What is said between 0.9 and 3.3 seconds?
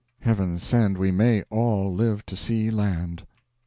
we may all live to see land!